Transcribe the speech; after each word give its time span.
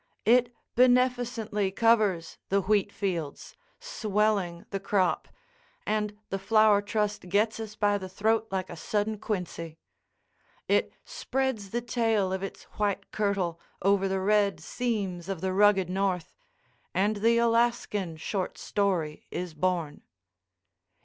It 0.25 0.51
beneficently 0.73 1.69
covers 1.69 2.39
the 2.49 2.61
wheat 2.61 2.91
fields, 2.91 3.55
swelling 3.79 4.65
the 4.71 4.79
crop—and 4.79 6.17
the 6.29 6.39
Flour 6.39 6.81
Trust 6.81 7.29
gets 7.29 7.59
us 7.59 7.75
by 7.75 7.99
the 7.99 8.09
throat 8.09 8.47
like 8.49 8.71
a 8.71 8.75
sudden 8.75 9.19
quinsy. 9.19 9.77
It 10.67 10.91
spreads 11.05 11.69
the 11.69 11.81
tail 11.81 12.33
of 12.33 12.41
its 12.41 12.63
white 12.79 13.11
kirtle 13.11 13.59
over 13.83 14.07
the 14.07 14.19
red 14.21 14.59
seams 14.59 15.29
of 15.29 15.39
the 15.39 15.53
rugged 15.53 15.87
north—and 15.87 17.17
the 17.17 17.37
Alaskan 17.37 18.17
short 18.17 18.57
story 18.57 19.27
is 19.29 19.53
born. 19.53 20.01